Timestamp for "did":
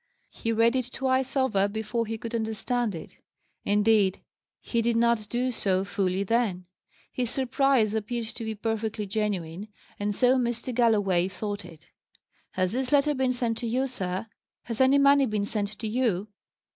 4.81-4.95